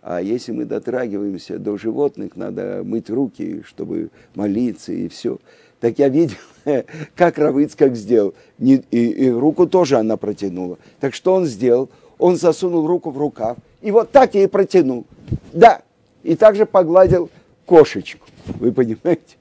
А 0.01 0.21
если 0.21 0.51
мы 0.51 0.65
дотрагиваемся 0.65 1.57
до 1.57 1.77
животных, 1.77 2.35
надо 2.35 2.81
мыть 2.83 3.09
руки, 3.09 3.63
чтобы 3.65 4.09
молиться 4.35 4.91
и 4.91 5.07
все. 5.07 5.39
Так 5.79 5.99
я 5.99 6.09
видел, 6.09 6.37
как 7.15 7.37
Равыцкак 7.37 7.95
сделал. 7.95 8.33
И, 8.59 8.75
и 8.75 9.29
руку 9.29 9.67
тоже 9.67 9.97
она 9.97 10.17
протянула. 10.17 10.77
Так 10.99 11.13
что 11.13 11.33
он 11.33 11.45
сделал? 11.45 11.89
Он 12.17 12.37
засунул 12.37 12.87
руку 12.87 13.11
в 13.11 13.17
рукав. 13.17 13.57
И 13.81 13.91
вот 13.91 14.11
так 14.11 14.35
и 14.35 14.47
протянул. 14.47 15.05
Да. 15.53 15.81
И 16.23 16.35
также 16.35 16.65
погладил 16.65 17.29
кошечку. 17.65 18.25
Вы 18.45 18.71
понимаете? 18.71 19.37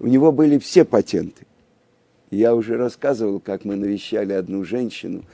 У 0.00 0.06
него 0.06 0.32
были 0.32 0.58
все 0.58 0.84
патенты. 0.84 1.46
Я 2.30 2.54
уже 2.54 2.76
рассказывал, 2.76 3.40
как 3.40 3.64
мы 3.64 3.76
навещали 3.76 4.32
одну 4.32 4.64
женщину, 4.64 5.24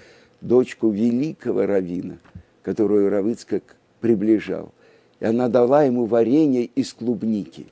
дочку 0.41 0.91
великого 0.91 1.67
равина, 1.67 2.19
которую 2.63 3.11
Равыцкак 3.11 3.77
приближал. 4.01 4.73
И 5.21 5.25
она 5.25 5.49
дала 5.49 5.85
ему 5.85 6.05
варенье 6.07 6.65
из 6.65 6.93
клубники. 6.93 7.67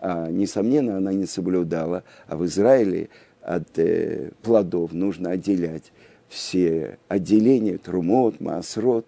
а, 0.00 0.30
несомненно, 0.30 0.96
она 0.96 1.12
не 1.12 1.26
соблюдала, 1.26 2.02
а 2.26 2.36
в 2.36 2.44
Израиле 2.46 3.08
от 3.40 3.78
э, 3.78 4.30
плодов 4.42 4.92
нужно 4.92 5.30
отделять 5.30 5.92
все 6.28 6.98
отделения, 7.08 7.78
трумот, 7.78 8.40
маасрот. 8.40 9.06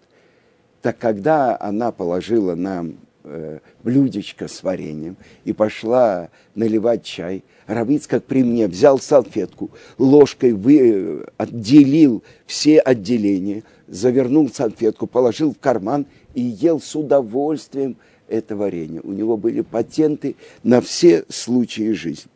Так 0.81 0.97
когда 0.97 1.57
она 1.59 1.91
положила 1.91 2.55
нам 2.55 2.95
э, 3.27 3.59
блюдечко 3.83 4.47
с 4.47 4.63
вареньем 4.63 5.17
и 5.45 5.53
пошла 5.53 6.29
наливать 6.55 7.03
чай, 7.03 7.43
Равиц, 7.67 8.07
как 8.07 8.23
при 8.23 8.43
мне, 8.43 8.67
взял 8.67 8.99
салфетку, 8.99 9.71
ложкой 9.97 10.53
вы, 10.53 10.79
э, 10.79 11.25
отделил 11.37 12.23
все 12.45 12.79
отделения, 12.79 13.63
завернул 13.87 14.49
салфетку, 14.49 15.05
положил 15.05 15.53
в 15.53 15.59
карман 15.59 16.05
и 16.33 16.41
ел 16.41 16.79
с 16.79 16.95
удовольствием 16.95 17.97
это 18.27 18.55
варенье. 18.55 19.01
У 19.01 19.11
него 19.11 19.37
были 19.37 19.61
патенты 19.61 20.35
на 20.63 20.81
все 20.81 21.25
случаи 21.29 21.91
жизни. 21.91 22.31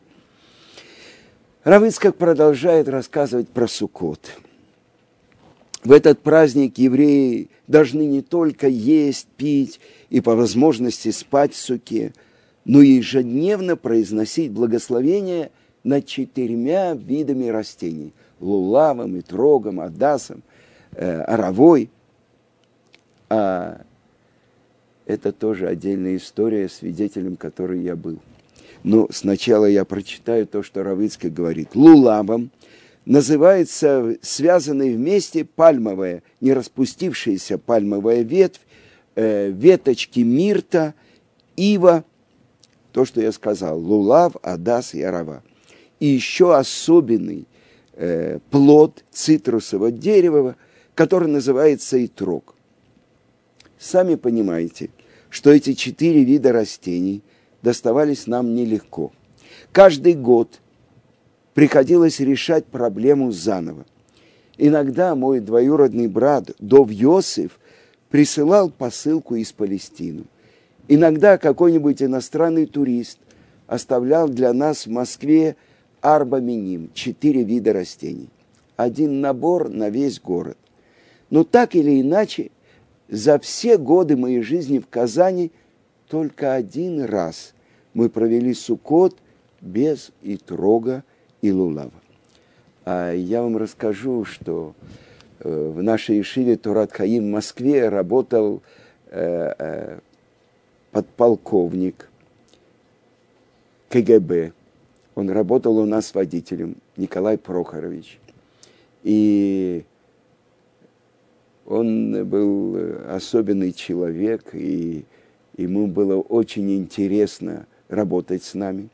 Равицкак 1.63 2.15
продолжает 2.15 2.89
рассказывать 2.89 3.47
про 3.49 3.67
Суккот. 3.67 4.31
В 5.83 5.91
этот 5.91 6.19
праздник 6.19 6.77
евреи 6.77 7.49
должны 7.71 8.05
не 8.05 8.21
только 8.21 8.67
есть, 8.67 9.27
пить 9.37 9.79
и 10.09 10.21
по 10.21 10.35
возможности 10.35 11.09
спать 11.09 11.53
в 11.53 11.57
суке, 11.57 12.13
но 12.65 12.81
и 12.81 12.89
ежедневно 12.89 13.75
произносить 13.75 14.51
благословение 14.51 15.49
над 15.83 16.05
четырьмя 16.05 16.93
видами 16.93 17.47
растений– 17.47 18.13
лулавом, 18.39 19.19
итрогом, 19.19 19.79
адасом, 19.79 20.43
э, 20.93 21.21
оровой. 21.21 21.89
А 23.29 23.81
это 25.05 25.31
тоже 25.31 25.67
отдельная 25.67 26.17
история, 26.17 26.67
свидетелем 26.67 27.35
которой 27.35 27.81
я 27.81 27.95
был. 27.95 28.19
Но 28.83 29.07
сначала 29.11 29.65
я 29.65 29.85
прочитаю 29.85 30.47
то, 30.47 30.63
что 30.63 30.83
Равицкий 30.83 31.29
говорит. 31.29 31.75
Лулавом 31.75 32.51
называется 33.05 34.17
связанной 34.21 34.95
вместе 34.95 35.45
пальмовая, 35.45 36.23
не 36.39 36.53
распустившаяся 36.53 37.57
пальмовая 37.57 38.21
ветвь, 38.21 38.61
э, 39.15 39.49
веточки 39.49 40.19
мирта, 40.19 40.93
ива, 41.55 42.03
то, 42.91 43.05
что 43.05 43.21
я 43.21 43.31
сказал, 43.31 43.79
лулав, 43.79 44.35
адас 44.41 44.93
и 44.93 45.01
арава. 45.01 45.43
И 45.99 46.07
еще 46.07 46.55
особенный 46.55 47.47
э, 47.93 48.39
плод 48.49 49.03
цитрусового 49.11 49.91
дерева, 49.91 50.55
который 50.95 51.29
называется 51.29 52.03
итрог. 52.03 52.55
Сами 53.79 54.15
понимаете, 54.15 54.89
что 55.29 55.51
эти 55.51 55.73
четыре 55.73 56.23
вида 56.23 56.51
растений 56.51 57.23
доставались 57.61 58.27
нам 58.27 58.53
нелегко. 58.53 59.11
Каждый 59.71 60.13
год 60.13 60.59
приходилось 61.61 62.19
решать 62.19 62.65
проблему 62.65 63.31
заново. 63.31 63.85
Иногда 64.57 65.13
мой 65.13 65.39
двоюродный 65.39 66.07
брат 66.07 66.49
Дов 66.57 66.89
Йосиф 66.89 67.59
присылал 68.09 68.71
посылку 68.71 69.35
из 69.35 69.51
Палестины. 69.51 70.23
Иногда 70.87 71.37
какой-нибудь 71.37 72.01
иностранный 72.01 72.65
турист 72.65 73.19
оставлял 73.67 74.27
для 74.27 74.53
нас 74.53 74.87
в 74.87 74.89
Москве 74.89 75.55
арбаминим, 76.01 76.89
четыре 76.95 77.43
вида 77.43 77.73
растений. 77.73 78.29
Один 78.75 79.21
набор 79.21 79.69
на 79.69 79.91
весь 79.91 80.19
город. 80.19 80.57
Но 81.29 81.43
так 81.43 81.75
или 81.75 82.01
иначе, 82.01 82.49
за 83.07 83.37
все 83.37 83.77
годы 83.77 84.17
моей 84.17 84.41
жизни 84.41 84.79
в 84.79 84.87
Казани 84.87 85.51
только 86.07 86.55
один 86.55 87.03
раз 87.03 87.53
мы 87.93 88.09
провели 88.09 88.55
сукот 88.55 89.15
без 89.61 90.11
итрога 90.23 91.03
и 91.41 91.51
лулава. 91.51 91.91
А 92.85 93.13
я 93.13 93.41
вам 93.41 93.57
расскажу, 93.57 94.25
что 94.25 94.73
э, 95.39 95.71
в 95.75 95.81
нашей 95.83 96.21
Ишиве 96.21 96.57
Турат 96.57 96.91
Хаим 96.91 97.25
в 97.25 97.31
Москве 97.31 97.89
работал 97.89 98.61
э, 99.07 99.53
э, 99.57 99.99
подполковник 100.91 102.09
КГБ. 103.89 104.53
Он 105.15 105.29
работал 105.29 105.77
у 105.77 105.85
нас 105.85 106.13
водителем, 106.13 106.77
Николай 106.97 107.37
Прохорович. 107.37 108.19
И 109.03 109.83
он 111.65 112.25
был 112.27 112.77
особенный 113.09 113.73
человек, 113.73 114.49
и 114.53 115.05
ему 115.57 115.87
было 115.87 116.19
очень 116.19 116.75
интересно 116.75 117.67
работать 117.89 118.43
с 118.43 118.53
нами. 118.53 118.89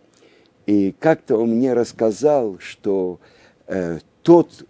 И 0.67 0.93
как-то 0.99 1.37
он 1.37 1.55
мне 1.55 1.73
рассказал, 1.73 2.59
что 2.59 3.19
э, 3.65 3.97
тот 4.21 4.65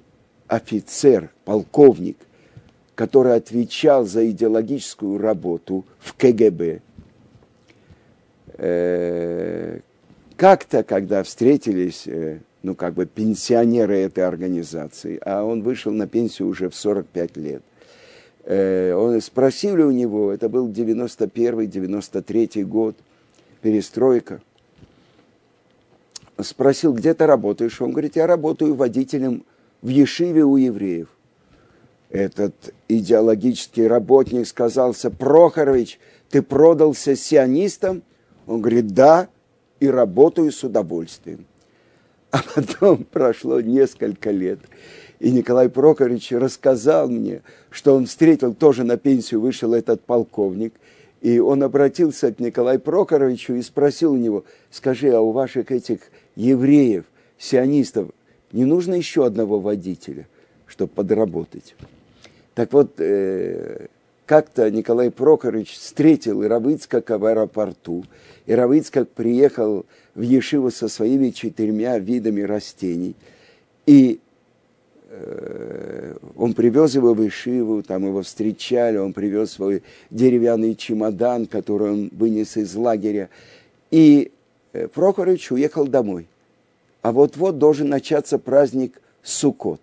офицер, 0.48 1.32
полковник, 1.44 2.18
который 2.96 3.36
отвечал 3.36 4.06
за 4.06 4.30
идеологическую 4.32 5.18
работу 5.18 5.84
в 6.00 6.14
КГБ, 6.14 6.80
э, 8.54 9.80
как-то, 10.38 10.84
когда 10.84 11.24
встретились, 11.24 12.08
э, 12.08 12.40
ну, 12.64 12.74
как 12.76 12.94
бы 12.94 13.06
пенсионеры 13.06 13.98
этой 13.98 14.26
организации, 14.26 15.20
а 15.26 15.44
он 15.44 15.62
вышел 15.62 15.92
на 15.92 16.08
пенсию 16.08 16.48
уже 16.48 16.70
в 16.70 16.76
45 16.76 17.36
лет– 17.36 17.62
Э, 18.50 18.94
он 18.94 19.20
спросили 19.20 19.82
у 19.82 19.92
него, 19.92 20.32
это 20.32 20.48
был 20.48 20.70
91-93 20.70 22.64
год, 22.64 22.96
перестройка. 23.62 24.42
Спросил, 26.40 26.94
где 26.94 27.14
ты 27.14 27.26
работаешь? 27.26 27.82
Он 27.82 27.92
говорит, 27.92 28.16
я 28.16 28.28
работаю 28.28 28.76
водителем 28.76 29.44
в 29.82 29.88
Ешиве 29.88 30.44
у 30.44 30.58
евреев. 30.58 31.08
Этот 32.10 32.74
идеологический 32.88 33.88
работник 33.88 34.48
сказался, 34.48 35.10
Прохорович, 35.10 36.00
ты 36.30 36.42
продался 36.42 37.16
сионистам? 37.16 38.04
Он 38.46 38.62
говорит, 38.62 38.88
да, 38.88 39.28
и 39.80 39.90
работаю 39.90 40.52
с 40.52 40.64
удовольствием. 40.64 41.46
А 42.32 42.40
потом 42.56 43.04
прошло 43.12 43.62
несколько 43.62 44.32
лет, 44.32 44.60
и 45.20 45.32
Николай 45.32 45.70
Прохорович 45.70 46.32
рассказал 46.34 47.10
мне, 47.10 47.42
что 47.70 47.96
он 47.96 48.06
встретил, 48.06 48.54
тоже 48.54 48.84
на 48.84 48.98
пенсию 48.98 49.42
вышел 49.42 49.74
этот 49.74 50.02
полковник, 50.02 50.74
и 51.22 51.40
он 51.40 51.64
обратился 51.64 52.32
к 52.32 52.40
Николаю 52.40 52.80
Прохоровичу 52.80 53.56
и 53.56 53.62
спросил 53.62 54.14
у 54.14 54.18
него, 54.18 54.46
скажи, 54.70 55.10
а 55.10 55.20
у 55.20 55.32
ваших 55.32 55.72
этих 55.72 56.02
евреев, 56.38 57.04
сионистов, 57.38 58.10
не 58.54 58.64
нужно 58.64 58.94
еще 58.94 59.26
одного 59.26 59.60
водителя, 59.60 60.28
чтобы 60.66 60.94
подработать? 60.94 61.76
Так 62.56 62.72
вот, 62.72 62.94
э, 63.00 63.88
как-то 64.26 64.72
Николай 64.72 65.12
Прохорович 65.12 65.74
встретил 65.74 66.48
Равыцкака 66.48 67.18
в 67.18 67.26
аэропорту, 67.26 68.06
и 68.46 68.54
Равыцкак 68.54 69.10
приехал 69.10 69.86
в 70.16 70.22
Ешиву 70.22 70.72
со 70.72 70.88
своими 70.88 71.32
четырьмя 71.32 72.00
видами 72.00 72.42
растений, 72.42 73.16
и 73.86 74.20
Э, 75.10 76.16
он 76.36 76.54
привез 76.54 76.96
его 76.96 77.14
в 77.14 77.28
Ишиву, 77.28 77.82
там 77.82 78.06
его 78.06 78.22
встречали, 78.22 78.98
он 78.98 79.14
привез 79.14 79.52
свой 79.52 79.84
деревянный 80.10 80.76
чемодан, 80.76 81.46
который 81.46 81.92
он 81.92 82.10
вынес 82.12 82.58
из 82.58 82.76
лагеря. 82.76 83.30
И 83.90 84.32
Прохорович 84.86 85.52
уехал 85.52 85.88
домой. 85.88 86.28
А 87.02 87.12
вот-вот 87.12 87.58
должен 87.58 87.90
начаться 87.90 88.38
праздник 88.38 89.02
Суккот. 89.24 89.82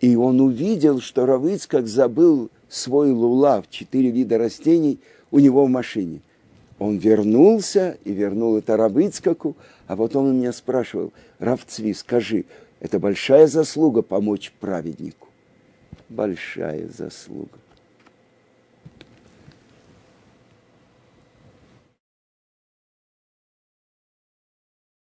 И 0.00 0.16
он 0.16 0.40
увидел, 0.40 1.00
что 1.00 1.26
Равыцкак 1.26 1.86
забыл 1.86 2.50
свой 2.68 3.10
лулав, 3.12 3.68
четыре 3.70 4.10
вида 4.10 4.38
растений, 4.38 4.98
у 5.30 5.38
него 5.38 5.64
в 5.64 5.68
машине. 5.68 6.20
Он 6.78 6.98
вернулся 6.98 7.96
и 8.04 8.12
вернул 8.12 8.56
это 8.56 8.76
Равыцкаку, 8.76 9.56
а 9.86 9.96
потом 9.96 10.26
он 10.26 10.38
меня 10.38 10.52
спрашивал, 10.52 11.12
Равцви, 11.38 11.94
скажи, 11.94 12.44
это 12.80 12.98
большая 12.98 13.46
заслуга 13.46 14.02
помочь 14.02 14.52
праведнику. 14.60 15.28
Большая 16.08 16.88
заслуга. 16.88 17.58